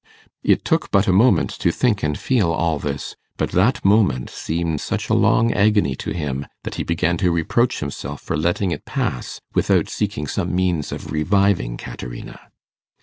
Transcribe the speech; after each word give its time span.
It 0.41 0.65
took 0.65 0.89
but 0.89 1.05
a 1.07 1.13
moment 1.13 1.51
to 1.59 1.71
think 1.71 2.01
and 2.01 2.17
feel 2.17 2.51
all 2.51 2.79
this, 2.79 3.15
but 3.37 3.51
that 3.51 3.85
moment 3.85 4.31
seemed 4.31 4.81
such 4.81 5.11
a 5.11 5.13
long 5.13 5.53
agony 5.53 5.95
to 5.97 6.09
him 6.11 6.47
that 6.63 6.73
he 6.73 6.83
began 6.83 7.17
to 7.17 7.29
reproach 7.29 7.81
himself 7.81 8.19
for 8.19 8.35
letting 8.35 8.71
it 8.71 8.83
pass 8.85 9.41
without 9.53 9.89
seeking 9.89 10.25
some 10.25 10.55
means 10.55 10.91
of 10.91 11.11
reviving 11.11 11.77
Caterina. 11.77 12.49